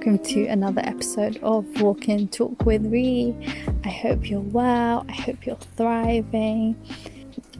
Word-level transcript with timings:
welcome 0.00 0.18
to 0.18 0.46
another 0.46 0.80
episode 0.82 1.36
of 1.42 1.66
Walk 1.82 2.08
and 2.08 2.32
Talk 2.32 2.64
with 2.64 2.86
Ree. 2.86 3.36
I 3.84 3.90
hope 3.90 4.30
you're 4.30 4.40
well, 4.40 5.04
I 5.10 5.12
hope 5.12 5.44
you're 5.44 5.56
thriving. 5.76 6.74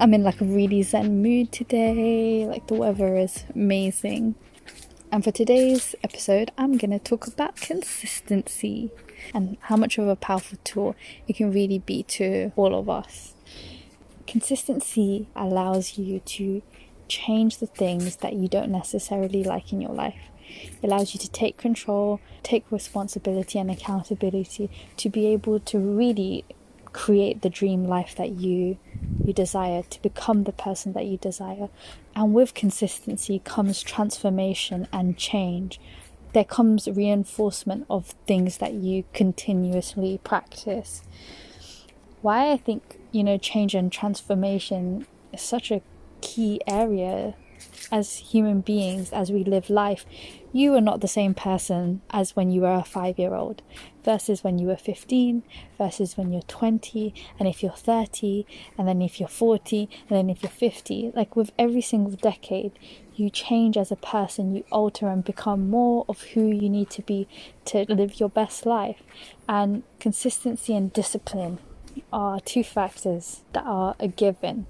I'm 0.00 0.14
in 0.14 0.22
like 0.22 0.40
a 0.40 0.46
really 0.46 0.82
zen 0.82 1.20
mood 1.20 1.52
today, 1.52 2.46
like 2.46 2.66
the 2.66 2.72
weather 2.72 3.14
is 3.14 3.44
amazing. 3.54 4.36
And 5.12 5.22
for 5.22 5.30
today's 5.30 5.94
episode, 6.02 6.50
I'm 6.56 6.78
going 6.78 6.92
to 6.92 6.98
talk 6.98 7.26
about 7.26 7.56
consistency 7.56 8.90
and 9.34 9.58
how 9.60 9.76
much 9.76 9.98
of 9.98 10.08
a 10.08 10.16
powerful 10.16 10.56
tool 10.64 10.96
it 11.28 11.36
can 11.36 11.52
really 11.52 11.80
be 11.80 12.04
to 12.04 12.52
all 12.56 12.74
of 12.74 12.88
us. 12.88 13.34
Consistency 14.26 15.28
allows 15.36 15.98
you 15.98 16.20
to 16.20 16.62
change 17.06 17.58
the 17.58 17.66
things 17.66 18.16
that 18.16 18.32
you 18.32 18.48
don't 18.48 18.70
necessarily 18.70 19.44
like 19.44 19.74
in 19.74 19.82
your 19.82 19.92
life. 19.92 20.29
It 20.82 20.86
allows 20.86 21.14
you 21.14 21.20
to 21.20 21.30
take 21.30 21.56
control, 21.56 22.20
take 22.42 22.64
responsibility 22.70 23.58
and 23.58 23.70
accountability 23.70 24.70
to 24.96 25.08
be 25.08 25.26
able 25.28 25.60
to 25.60 25.78
really 25.78 26.44
create 26.92 27.42
the 27.42 27.50
dream 27.50 27.84
life 27.84 28.14
that 28.16 28.30
you 28.32 28.78
you 29.24 29.32
desire 29.32 29.82
to 29.82 30.02
become 30.02 30.44
the 30.44 30.52
person 30.52 30.92
that 30.92 31.06
you 31.06 31.16
desire. 31.16 31.68
And 32.16 32.34
with 32.34 32.54
consistency 32.54 33.40
comes 33.44 33.82
transformation 33.82 34.88
and 34.92 35.16
change. 35.16 35.80
There 36.32 36.44
comes 36.44 36.88
reinforcement 36.88 37.86
of 37.88 38.14
things 38.26 38.58
that 38.58 38.72
you 38.72 39.04
continuously 39.12 40.18
practice. 40.24 41.02
Why 42.22 42.52
i 42.52 42.56
think 42.56 42.98
you 43.12 43.24
know 43.24 43.38
change 43.38 43.74
and 43.74 43.90
transformation 43.90 45.06
is 45.32 45.40
such 45.40 45.70
a 45.70 45.82
key 46.20 46.60
area 46.66 47.34
as 47.92 48.16
human 48.16 48.60
beings 48.60 49.12
as 49.12 49.30
we 49.30 49.44
live 49.44 49.70
life 49.70 50.04
you 50.52 50.74
are 50.74 50.80
not 50.80 51.00
the 51.00 51.08
same 51.08 51.34
person 51.34 52.00
as 52.10 52.34
when 52.34 52.50
you 52.50 52.60
were 52.60 52.74
a 52.74 52.84
five 52.84 53.18
year 53.18 53.34
old 53.34 53.62
versus 54.04 54.42
when 54.42 54.58
you 54.58 54.66
were 54.66 54.76
15 54.76 55.42
versus 55.78 56.16
when 56.16 56.32
you're 56.32 56.42
20 56.42 57.14
and 57.38 57.48
if 57.48 57.62
you're 57.62 57.72
30 57.72 58.46
and 58.78 58.88
then 58.88 59.00
if 59.02 59.20
you're 59.20 59.28
40 59.28 59.88
and 60.08 60.18
then 60.18 60.30
if 60.30 60.42
you're 60.42 60.50
50 60.50 61.12
like 61.14 61.36
with 61.36 61.52
every 61.58 61.82
single 61.82 62.12
decade 62.12 62.72
you 63.20 63.30
change 63.30 63.76
as 63.76 63.92
a 63.92 63.96
person 63.96 64.54
you 64.54 64.64
alter 64.72 65.08
and 65.08 65.24
become 65.24 65.68
more 65.68 66.04
of 66.08 66.22
who 66.22 66.48
you 66.48 66.68
need 66.68 66.90
to 66.90 67.02
be 67.02 67.28
to 67.66 67.84
live 67.88 68.18
your 68.18 68.30
best 68.30 68.66
life. 68.66 69.02
And 69.48 69.82
consistency 70.00 70.74
and 70.74 70.92
discipline 70.92 71.58
are 72.12 72.40
two 72.40 72.64
factors 72.64 73.42
that 73.52 73.64
are 73.64 73.94
a 74.00 74.08
given 74.08 74.66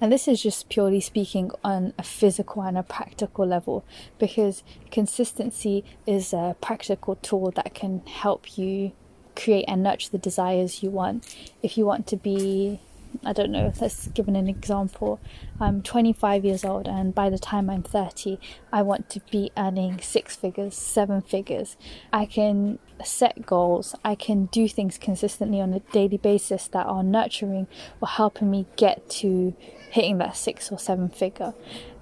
and 0.00 0.12
this 0.12 0.28
is 0.28 0.42
just 0.42 0.68
purely 0.68 1.00
speaking 1.00 1.50
on 1.64 1.92
a 1.98 2.02
physical 2.02 2.62
and 2.62 2.78
a 2.78 2.82
practical 2.82 3.46
level 3.46 3.84
because 4.18 4.62
consistency 4.90 5.84
is 6.06 6.32
a 6.32 6.56
practical 6.60 7.16
tool 7.16 7.50
that 7.52 7.74
can 7.74 8.02
help 8.06 8.58
you 8.58 8.92
create 9.34 9.64
and 9.68 9.82
nurture 9.82 10.10
the 10.10 10.18
desires 10.18 10.82
you 10.82 10.90
want. 10.90 11.34
If 11.62 11.78
you 11.78 11.86
want 11.86 12.06
to 12.08 12.16
be 12.16 12.80
I 13.24 13.32
don't 13.32 13.50
know, 13.50 13.72
let's 13.80 14.08
give 14.08 14.28
an 14.28 14.36
example. 14.48 15.20
I'm 15.60 15.82
25 15.82 16.44
years 16.44 16.64
old, 16.64 16.86
and 16.86 17.14
by 17.14 17.30
the 17.30 17.38
time 17.38 17.68
I'm 17.68 17.82
30, 17.82 18.38
I 18.72 18.82
want 18.82 19.10
to 19.10 19.20
be 19.30 19.50
earning 19.56 20.00
six 20.00 20.36
figures, 20.36 20.76
seven 20.76 21.20
figures. 21.20 21.76
I 22.12 22.26
can 22.26 22.78
set 23.04 23.46
goals, 23.46 23.94
I 24.04 24.14
can 24.14 24.46
do 24.46 24.68
things 24.68 24.98
consistently 24.98 25.60
on 25.60 25.74
a 25.74 25.80
daily 25.80 26.16
basis 26.16 26.68
that 26.68 26.86
are 26.86 27.02
nurturing 27.02 27.66
or 28.00 28.08
helping 28.08 28.50
me 28.50 28.66
get 28.76 29.08
to 29.10 29.54
hitting 29.90 30.18
that 30.18 30.36
six 30.36 30.70
or 30.70 30.78
seven 30.78 31.08
figure. 31.08 31.54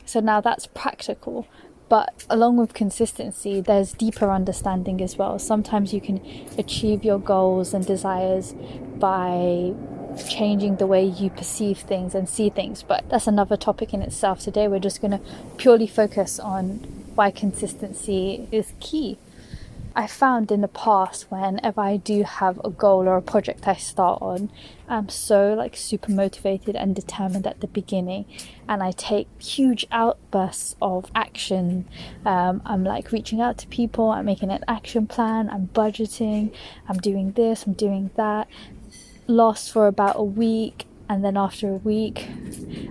So 0.05 0.21
now 0.21 0.41
that's 0.41 0.67
practical. 0.67 1.47
But 1.89 2.25
along 2.29 2.57
with 2.57 2.75
consistency, 2.75 3.61
there's 3.61 3.93
deeper 3.93 4.31
understanding 4.33 5.01
as 5.01 5.17
well. 5.17 5.39
Sometimes 5.39 5.93
you 5.93 6.01
can 6.01 6.21
achieve 6.59 7.05
your 7.05 7.19
goals 7.19 7.73
and 7.73 7.87
desires 7.87 8.55
by 8.99 9.73
changing 10.29 10.77
the 10.77 10.87
way 10.87 11.05
you 11.05 11.31
perceive 11.31 11.79
things 11.79 12.15
and 12.15 12.29
see 12.29 12.51
things. 12.51 12.83
But 12.83 13.09
that's 13.09 13.27
another 13.27 13.57
topic 13.57 13.93
in 13.93 14.03
itself. 14.03 14.41
Today, 14.41 14.69
we're 14.69 14.79
just 14.79 15.01
going 15.01 15.13
to 15.13 15.21
purely 15.57 15.87
focus 15.87 16.39
on 16.39 16.79
why 17.15 17.31
consistency 17.31 18.47
is 18.53 18.73
key. 18.81 19.19
I 19.99 20.07
found 20.07 20.53
in 20.53 20.61
the 20.61 20.69
past 20.69 21.31
whenever 21.31 21.81
I 21.81 21.97
do 21.97 22.23
have 22.23 22.61
a 22.63 22.69
goal 22.69 23.09
or 23.09 23.17
a 23.17 23.23
project 23.23 23.67
I 23.67 23.77
start 23.77 24.21
on, 24.21 24.51
I'm 24.91 25.09
so 25.09 25.55
like 25.55 25.75
super 25.75 26.13
motivated 26.13 26.77
and 26.77 26.95
determined 26.95 27.47
at 27.47 27.61
the 27.61 27.67
beginning, 27.67 28.27
and 28.69 28.83
I 28.83 28.91
take 28.93 29.27
huge 29.41 29.87
outbursts 29.91 30.77
of 30.83 31.11
action. 31.15 31.89
Um, 32.27 32.61
I'm 32.67 32.85
like 32.85 33.11
reaching 33.11 33.41
out 33.41 33.57
to 33.59 33.67
people, 33.69 34.11
I'm 34.11 34.27
making 34.27 34.51
an 34.51 34.65
action 34.69 35.07
plan, 35.07 35.49
I'm 35.49 35.69
budgeting, 35.69 36.53
I'm 36.87 36.99
doing 36.99 37.33
this, 37.33 37.65
I'm 37.67 37.73
doing 37.73 38.11
that. 38.17 38.49
Lost 39.27 39.73
for 39.73 39.87
about 39.87 40.17
a 40.17 40.25
week, 40.25 40.87
and 41.09 41.25
then 41.25 41.37
after 41.37 41.69
a 41.71 41.77
week 41.77 42.29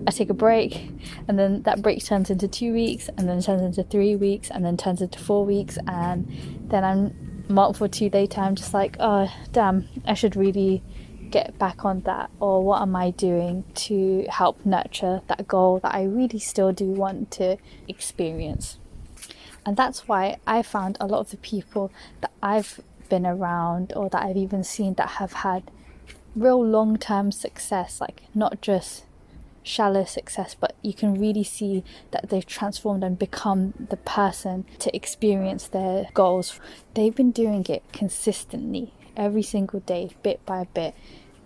i 0.07 0.11
take 0.11 0.29
a 0.29 0.33
break 0.33 0.89
and 1.27 1.37
then 1.37 1.61
that 1.63 1.81
break 1.81 2.03
turns 2.03 2.29
into 2.29 2.47
two 2.47 2.73
weeks 2.73 3.09
and 3.17 3.27
then 3.27 3.41
turns 3.41 3.61
into 3.61 3.83
three 3.83 4.15
weeks 4.15 4.49
and 4.49 4.63
then 4.63 4.77
turns 4.77 5.01
into 5.01 5.19
four 5.19 5.45
weeks 5.45 5.77
and 5.87 6.27
then 6.69 6.83
i'm 6.83 7.45
a 7.49 7.51
month 7.51 7.81
or 7.81 7.87
two 7.87 8.09
later 8.09 8.41
i'm 8.41 8.55
just 8.55 8.73
like 8.73 8.95
oh 8.99 9.31
damn 9.51 9.87
i 10.05 10.13
should 10.13 10.35
really 10.35 10.81
get 11.29 11.57
back 11.57 11.83
on 11.83 12.01
that 12.01 12.29
or 12.39 12.63
what 12.63 12.81
am 12.81 12.95
i 12.95 13.09
doing 13.11 13.63
to 13.73 14.25
help 14.29 14.63
nurture 14.65 15.21
that 15.27 15.47
goal 15.47 15.79
that 15.79 15.93
i 15.93 16.03
really 16.03 16.39
still 16.39 16.71
do 16.71 16.85
want 16.85 17.31
to 17.31 17.57
experience? 17.87 18.77
And 19.65 19.75
that's 19.75 20.07
why 20.07 20.37
i 20.45 20.61
found 20.61 20.95
a 20.99 21.07
lot 21.07 21.19
of 21.21 21.31
the 21.31 21.37
people 21.37 21.91
that 22.21 22.31
i've 22.41 22.79
been 23.09 23.25
around 23.25 23.91
or 23.95 24.09
that 24.09 24.21
i've 24.21 24.37
even 24.37 24.63
seen 24.63 24.93
that 24.93 25.09
have 25.09 25.33
had 25.33 25.63
real 26.35 26.63
long 26.63 26.97
term 26.97 27.31
success, 27.31 28.01
like 28.01 28.23
not 28.33 28.61
just 28.61 29.05
shallow 29.63 30.05
success, 30.05 30.55
but 30.57 30.75
you 30.81 30.93
can 30.93 31.19
really 31.19 31.43
see 31.43 31.83
that 32.11 32.29
they've 32.29 32.45
transformed 32.45 33.03
and 33.03 33.17
become 33.17 33.73
the 33.89 33.97
person 33.97 34.65
to 34.79 34.95
experience 34.95 35.67
their 35.67 36.07
goals. 36.13 36.59
They've 36.93 37.15
been 37.15 37.31
doing 37.31 37.65
it 37.67 37.83
consistently 37.91 38.93
every 39.17 39.41
single 39.41 39.79
day, 39.81 40.11
bit 40.23 40.45
by 40.45 40.67
bit, 40.73 40.93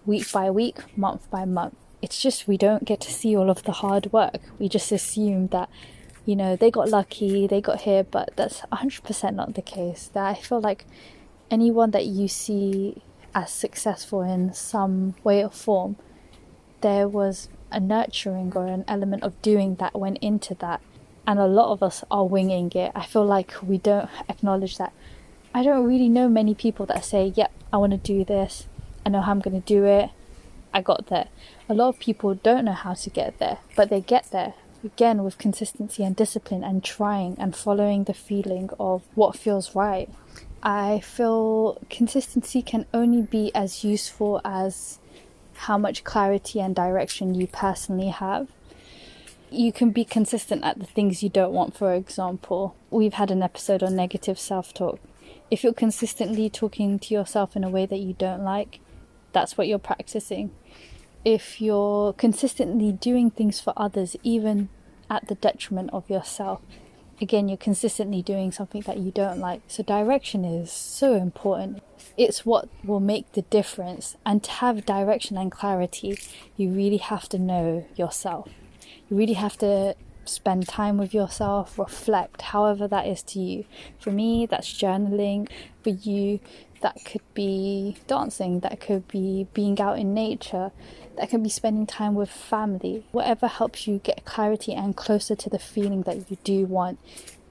week 0.05 0.31
by 0.31 0.51
week, 0.51 0.97
month 0.97 1.29
by 1.31 1.45
month. 1.45 1.75
It's 2.01 2.22
just 2.22 2.47
we 2.47 2.57
don't 2.57 2.85
get 2.85 3.01
to 3.01 3.11
see 3.11 3.35
all 3.35 3.49
of 3.49 3.63
the 3.63 3.73
hard 3.73 4.11
work. 4.11 4.39
We 4.57 4.69
just 4.69 4.91
assume 4.91 5.47
that, 5.47 5.69
you 6.25 6.35
know, 6.35 6.55
they 6.55 6.72
got 6.72 6.89
lucky, 6.89 7.47
they 7.47 7.61
got 7.61 7.81
here, 7.81 8.03
but 8.03 8.31
that's 8.35 8.61
100% 8.72 9.33
not 9.33 9.55
the 9.55 9.61
case. 9.61 10.09
That 10.13 10.25
I 10.25 10.33
feel 10.35 10.61
like 10.61 10.85
anyone 11.51 11.91
that 11.91 12.05
you 12.05 12.28
see 12.28 13.01
as 13.35 13.51
successful 13.51 14.22
in 14.22 14.53
some 14.53 15.16
way 15.23 15.44
or 15.44 15.50
form, 15.50 15.95
there 16.81 17.07
was 17.07 17.50
a 17.72 17.79
nurturing 17.79 18.53
or 18.56 18.67
an 18.67 18.85
element 18.88 19.23
of 19.23 19.40
doing 19.41 19.75
that 19.75 19.97
went 19.97 20.17
into 20.19 20.56
that. 20.56 20.81
And 21.28 21.40
a 21.40 21.45
lot 21.45 21.72
of 21.72 21.84
us 21.84 22.03
are 22.09 22.25
winging 22.25 22.72
it. 22.72 22.91
I 22.95 23.06
feel 23.06 23.25
like 23.25 23.53
we 23.62 23.78
don't 23.78 24.09
acknowledge 24.28 24.78
that. 24.78 24.94
I 25.53 25.63
don't 25.63 25.85
really 25.85 26.09
know 26.09 26.28
many 26.28 26.56
people 26.56 26.85
that 26.88 27.06
say, 27.06 27.34
Yep, 27.35 27.51
I 27.72 27.78
want 27.78 27.91
to 27.91 27.97
do 27.97 28.23
this. 28.23 28.67
I 29.06 29.09
know 29.09 29.22
how 29.22 29.31
I'm 29.31 29.40
going 29.40 29.59
to 29.59 29.66
do 29.66 29.85
it. 29.85 30.09
I 30.73 30.81
got 30.81 31.07
there. 31.07 31.28
A 31.67 31.73
lot 31.73 31.90
of 31.90 32.00
people 32.00 32.35
don't 32.35 32.66
know 32.66 32.73
how 32.73 32.94
to 32.94 33.09
get 33.09 33.40
there, 33.40 33.59
but 33.75 33.90
they 33.90 34.01
get 34.01 34.31
there 34.31 34.53
again 34.84 35.23
with 35.23 35.38
consistency 35.38 36.03
and 36.03 36.16
discipline 36.16 36.63
and 36.63 36.84
trying 36.84 37.35
and 37.40 37.56
following 37.56 38.03
the 38.03 38.13
feeling 38.13 38.69
of 38.79 39.03
what 39.16 39.38
feels 39.38 39.75
right. 39.75 40.09
I 40.62 41.00
feel 41.00 41.78
consistency 41.90 42.61
can 42.61 42.85
only 42.94 43.22
be 43.22 43.53
as 43.56 43.84
useful 43.84 44.41
as 44.44 45.00
how 45.53 45.78
much 45.78 46.03
clarity 46.03 46.59
and 46.59 46.76
direction 46.76 47.34
you 47.35 47.47
personally 47.47 48.09
have. 48.09 48.50
You 49.50 49.72
can 49.72 49.91
be 49.91 50.06
consistent 50.06 50.64
at 50.64 50.79
the 50.79 50.85
things 50.85 51.23
you 51.23 51.29
don't 51.29 51.53
want, 51.53 51.76
for 51.76 51.94
example. 51.94 52.76
We've 52.90 53.14
had 53.14 53.32
an 53.32 53.41
episode 53.41 53.82
on 53.82 53.96
negative 53.96 54.38
self 54.40 54.73
talk. 54.73 55.00
If 55.50 55.64
you're 55.64 55.73
consistently 55.73 56.50
talking 56.50 57.00
to 57.00 57.14
yourself 57.14 57.55
in 57.55 57.64
a 57.64 57.70
way 57.70 57.85
that 57.85 57.97
you 57.97 58.14
don't 58.14 58.44
like, 58.44 58.79
that's 59.34 59.58
what 59.58 59.67
you're 59.67 59.79
practicing. 59.79 60.52
If 61.26 61.59
you're 61.59 62.14
consistently 62.14 62.91
doing 62.91 63.32
things 63.32 63.59
for 63.59 63.73
others, 63.76 64.16
even 64.23 64.70
at 65.09 65.28
the 65.28 65.35
detriment 65.35 65.90
of 65.91 66.09
yourself, 66.09 66.62
again, 67.21 67.47
you're 67.47 67.57
consistently 67.57 68.21
doing 68.21 68.51
something 68.51 68.81
that 68.81 68.97
you 68.97 69.11
don't 69.11 69.39
like. 69.39 69.61
So, 69.67 69.83
direction 69.83 70.45
is 70.45 70.71
so 70.71 71.16
important. 71.16 71.81
It's 72.17 72.45
what 72.45 72.69
will 72.83 72.99
make 72.99 73.31
the 73.33 73.43
difference. 73.43 74.16
And 74.25 74.43
to 74.43 74.51
have 74.51 74.85
direction 74.85 75.37
and 75.37 75.51
clarity, 75.51 76.19
you 76.57 76.69
really 76.69 76.97
have 76.97 77.29
to 77.29 77.39
know 77.39 77.85
yourself. 77.95 78.49
You 79.09 79.17
really 79.17 79.33
have 79.33 79.57
to 79.57 79.95
spend 80.34 80.67
time 80.67 80.97
with 80.97 81.14
yourself, 81.14 81.78
reflect, 81.78 82.41
however 82.41 82.87
that 82.87 83.08
is 83.08 83.23
to 83.23 83.40
you. 83.40 83.66
For 83.99 84.11
me, 84.11 84.46
that's 84.46 84.72
journaling. 84.72 85.49
For 85.84 85.90
you, 85.90 86.40
that 86.81 86.97
could 87.05 87.22
be 87.34 87.97
dancing, 88.08 88.61
that 88.61 88.79
could 88.79 89.08
be 89.08 89.47
being 89.53 89.79
out 89.81 89.99
in 89.99 90.14
nature, 90.14 90.72
that 91.17 91.29
could 91.29 91.43
be 91.43 91.49
spending 91.49 91.85
time 91.85 92.16
with 92.16 92.29
family. 92.29 93.05
Whatever 93.11 93.47
helps 93.47 93.87
you 93.87 93.99
get 93.99 94.23
clarity 94.23 94.73
and 94.73 94.96
closer 94.96 95.35
to 95.35 95.49
the 95.49 95.59
feeling 95.59 96.03
that 96.03 96.29
you 96.31 96.37
do 96.43 96.66
want 96.66 96.99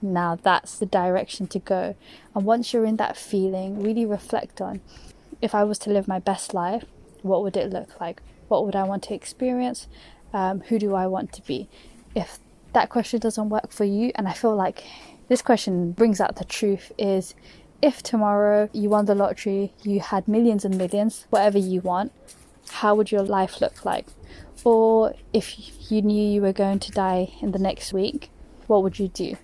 now 0.00 0.38
that's 0.40 0.78
the 0.78 0.86
direction 0.86 1.46
to 1.48 1.58
go. 1.58 1.94
And 2.34 2.44
once 2.44 2.72
you're 2.72 2.84
in 2.84 2.96
that 2.96 3.16
feeling, 3.16 3.82
really 3.82 4.06
reflect 4.06 4.60
on 4.60 4.80
if 5.40 5.54
I 5.54 5.64
was 5.64 5.78
to 5.80 5.90
live 5.90 6.08
my 6.08 6.18
best 6.18 6.54
life, 6.54 6.84
what 7.22 7.42
would 7.42 7.56
it 7.56 7.70
look 7.70 8.00
like? 8.00 8.22
What 8.48 8.64
would 8.64 8.76
I 8.76 8.84
want 8.84 9.02
to 9.04 9.14
experience? 9.14 9.86
Um, 10.32 10.60
who 10.60 10.78
do 10.78 10.94
I 10.94 11.06
want 11.06 11.32
to 11.34 11.42
be? 11.42 11.68
If 12.14 12.38
that 12.72 12.88
question 12.88 13.20
doesn't 13.20 13.48
work 13.48 13.72
for 13.72 13.84
you, 13.84 14.12
and 14.14 14.28
I 14.28 14.32
feel 14.32 14.54
like 14.54 14.84
this 15.28 15.42
question 15.42 15.92
brings 15.92 16.20
out 16.20 16.36
the 16.36 16.44
truth 16.44 16.92
is 16.98 17.34
if 17.80 18.02
tomorrow 18.02 18.68
you 18.72 18.88
won 18.88 19.04
the 19.04 19.14
lottery, 19.14 19.72
you 19.82 20.00
had 20.00 20.26
millions 20.26 20.64
and 20.64 20.76
millions, 20.76 21.26
whatever 21.30 21.58
you 21.58 21.80
want, 21.80 22.12
how 22.70 22.94
would 22.94 23.10
your 23.10 23.22
life 23.22 23.60
look 23.60 23.84
like? 23.84 24.06
Or 24.64 25.14
if 25.32 25.90
you 25.90 26.02
knew 26.02 26.32
you 26.32 26.42
were 26.42 26.52
going 26.52 26.80
to 26.80 26.92
die 26.92 27.32
in 27.40 27.52
the 27.52 27.58
next 27.58 27.92
week, 27.92 28.30
what 28.66 28.82
would 28.82 28.98
you 28.98 29.08
do? 29.08 29.36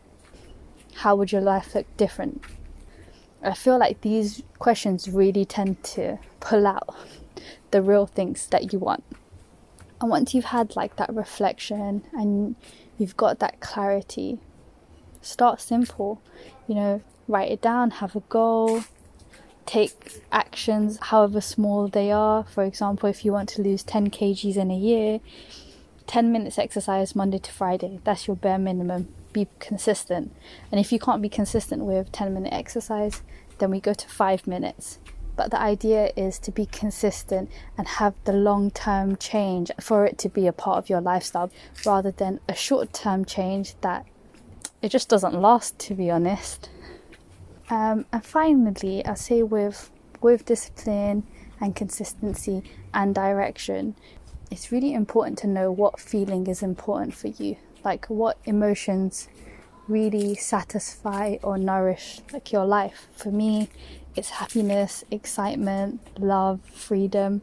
How 0.97 1.17
would 1.17 1.33
your 1.33 1.41
life 1.41 1.75
look 1.75 1.87
different? 1.97 2.43
I 3.43 3.55
feel 3.55 3.79
like 3.79 4.01
these 4.01 4.43
questions 4.59 5.09
really 5.09 5.45
tend 5.45 5.83
to 5.85 6.19
pull 6.41 6.67
out 6.67 6.97
the 7.71 7.83
real 7.83 8.07
things 8.07 8.47
that 8.49 8.73
you 8.73 8.79
want. 8.79 9.05
And 10.01 10.11
once 10.11 10.35
you've 10.35 10.47
had 10.47 10.77
like 10.77 10.97
that 10.97 11.15
reflection 11.15 12.05
and 12.13 12.57
you've 12.99 13.17
got 13.17 13.39
that 13.39 13.61
clarity, 13.61 14.39
start 15.23 15.61
simple. 15.61 16.21
You 16.67 16.75
know, 16.75 17.03
write 17.29 17.51
it 17.51 17.63
down, 17.63 17.91
have 17.91 18.17
a 18.17 18.21
goal, 18.21 18.85
take 19.67 20.21
actions, 20.31 20.99
however 21.01 21.41
small 21.41 21.89
they 21.89 22.11
are. 22.11 22.45
For 22.45 22.65
example, 22.65 23.09
if 23.09 23.25
you 23.25 23.33
want 23.33 23.49
to 23.51 23.63
lose 23.63 23.83
10 23.83 24.11
kgs 24.11 24.57
in 24.57 24.71
a 24.71 24.77
year, 24.77 25.21
10 26.07 26.31
minutes 26.31 26.59
exercise 26.59 27.17
Monday 27.17 27.39
to 27.39 27.53
Friday, 27.53 28.01
that's 28.05 28.27
your 28.27 28.37
bare 28.37 28.59
minimum. 28.59 29.09
Be 29.33 29.49
consistent. 29.59 30.35
And 30.71 30.81
if 30.81 30.93
you 30.93 30.99
can't 30.99 31.23
be 31.23 31.29
consistent 31.29 31.85
with 31.85 32.13
10 32.13 32.35
minute 32.35 32.53
exercise, 32.53 33.23
then 33.59 33.71
we 33.71 33.81
go 33.81 33.95
to 33.95 34.09
5 34.09 34.47
minutes. 34.47 34.99
But 35.37 35.51
the 35.51 35.61
idea 35.61 36.13
is 36.17 36.39
to 36.41 36.51
be 36.51 36.67
consistent 36.67 37.51
and 37.77 37.89
have 37.89 38.15
the 38.25 38.33
long 38.33 38.71
term 38.71 39.17
change 39.17 39.71
for 39.81 40.07
it 40.07 40.19
to 40.19 40.29
be 40.29 40.47
a 40.47 40.53
part 40.53 40.79
of 40.79 40.89
your 40.89 41.01
lifestyle 41.01 41.51
rather 41.85 42.11
than 42.11 42.41
a 42.49 42.55
short 42.55 42.93
term 42.93 43.25
change 43.25 43.75
that 43.81 44.07
it 44.81 44.91
just 44.91 45.09
doesn't 45.09 45.35
last, 45.35 45.79
to 45.81 45.95
be 45.95 46.11
honest. 46.11 46.69
Um, 47.71 48.05
and 48.13 48.25
finally, 48.25 49.05
I 49.07 49.15
say 49.15 49.43
with 49.43 49.91
with 50.21 50.45
discipline 50.45 51.25
and 51.61 51.75
consistency 51.75 52.63
and 52.93 53.15
direction, 53.15 53.95
it's 54.51 54.71
really 54.71 54.95
important 54.95 55.39
to 55.39 55.47
know 55.47 55.71
what 55.71 55.99
feeling 55.99 56.47
is 56.47 56.63
important 56.63 57.15
for 57.15 57.29
you, 57.29 57.57
like 57.85 58.07
what 58.07 58.39
emotions 58.45 59.29
really 59.89 60.35
satisfy 60.35 61.37
or 61.43 61.59
nourish 61.59 62.21
like 62.33 62.53
your 62.53 62.65
life. 62.65 63.09
For 63.13 63.31
me, 63.31 63.69
it's 64.17 64.31
happiness, 64.31 65.05
excitement, 65.11 66.01
love, 66.19 66.61
freedom. 66.73 67.43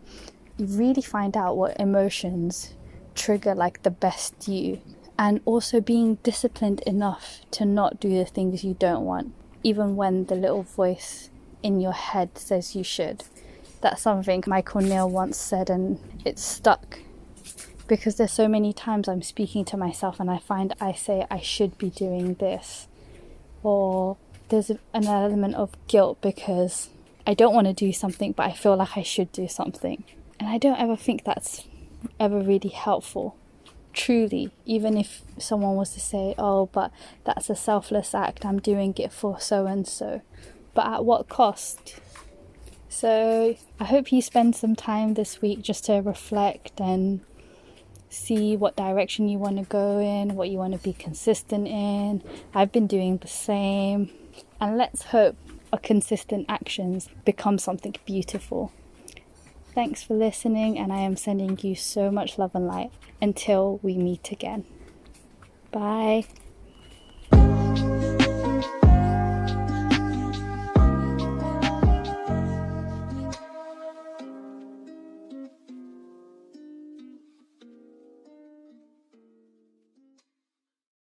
You 0.57 0.65
really 0.65 1.01
find 1.01 1.35
out 1.35 1.57
what 1.57 1.79
emotions 1.79 2.73
trigger 3.15 3.53
like 3.53 3.83
the 3.83 3.91
best 3.91 4.47
you 4.47 4.81
and 5.17 5.41
also 5.45 5.81
being 5.81 6.15
disciplined 6.23 6.81
enough 6.81 7.41
to 7.51 7.65
not 7.65 7.99
do 7.99 8.09
the 8.17 8.25
things 8.25 8.63
you 8.63 8.73
don't 8.73 9.05
want 9.05 9.33
even 9.63 9.95
when 9.95 10.25
the 10.25 10.35
little 10.35 10.63
voice 10.63 11.29
in 11.61 11.79
your 11.79 11.91
head 11.91 12.37
says 12.37 12.75
you 12.75 12.83
should. 12.83 13.23
That's 13.81 14.01
something 14.01 14.43
Michael 14.47 14.81
Neill 14.81 15.09
once 15.09 15.37
said, 15.37 15.69
and 15.69 15.99
it 16.25 16.39
stuck 16.39 16.99
because 17.91 18.15
there's 18.15 18.31
so 18.31 18.47
many 18.47 18.71
times 18.71 19.09
I'm 19.09 19.21
speaking 19.21 19.65
to 19.65 19.75
myself 19.75 20.21
and 20.21 20.31
I 20.31 20.37
find 20.37 20.73
I 20.79 20.93
say 20.93 21.27
I 21.29 21.41
should 21.41 21.77
be 21.77 21.89
doing 21.89 22.35
this, 22.35 22.87
or 23.63 24.15
there's 24.47 24.69
an 24.69 24.79
element 24.93 25.55
of 25.55 25.75
guilt 25.89 26.21
because 26.21 26.87
I 27.27 27.33
don't 27.33 27.53
want 27.53 27.67
to 27.67 27.73
do 27.73 27.91
something, 27.91 28.31
but 28.31 28.45
I 28.45 28.53
feel 28.53 28.77
like 28.77 28.95
I 28.95 29.03
should 29.03 29.33
do 29.33 29.49
something. 29.49 30.05
And 30.39 30.47
I 30.47 30.57
don't 30.57 30.79
ever 30.79 30.95
think 30.95 31.25
that's 31.25 31.65
ever 32.17 32.39
really 32.39 32.69
helpful 32.69 33.35
truly, 33.91 34.51
even 34.65 34.95
if 34.95 35.23
someone 35.37 35.75
was 35.75 35.93
to 35.95 35.99
say, 35.99 36.33
oh, 36.37 36.67
but 36.67 36.93
that's 37.25 37.49
a 37.49 37.57
selfless 37.57 38.15
act, 38.15 38.45
I'm 38.45 38.59
doing 38.59 38.95
it 38.99 39.11
for 39.11 39.37
so 39.37 39.65
and 39.65 39.85
so, 39.85 40.21
but 40.73 40.87
at 40.87 41.03
what 41.03 41.27
cost? 41.27 41.99
So 42.87 43.57
I 43.81 43.83
hope 43.83 44.13
you 44.13 44.21
spend 44.21 44.55
some 44.55 44.77
time 44.77 45.15
this 45.15 45.41
week 45.41 45.61
just 45.61 45.83
to 45.85 45.95
reflect 45.95 46.79
and 46.79 47.19
see 48.11 48.57
what 48.57 48.75
direction 48.75 49.27
you 49.27 49.37
want 49.37 49.57
to 49.57 49.63
go 49.63 49.99
in, 49.99 50.35
what 50.35 50.49
you 50.49 50.57
want 50.57 50.73
to 50.73 50.79
be 50.79 50.93
consistent 50.93 51.67
in. 51.67 52.21
I've 52.53 52.71
been 52.71 52.87
doing 52.87 53.17
the 53.17 53.27
same, 53.27 54.11
and 54.59 54.77
let's 54.77 55.03
hope 55.05 55.35
our 55.71 55.79
consistent 55.79 56.45
actions 56.49 57.09
become 57.25 57.57
something 57.57 57.95
beautiful. 58.05 58.71
Thanks 59.73 60.03
for 60.03 60.13
listening, 60.13 60.77
and 60.77 60.91
I 60.91 60.99
am 60.99 61.15
sending 61.15 61.57
you 61.61 61.75
so 61.75 62.11
much 62.11 62.37
love 62.37 62.53
and 62.53 62.67
light 62.67 62.91
until 63.21 63.79
we 63.81 63.95
meet 63.95 64.31
again. 64.31 64.65
Bye. 65.71 66.25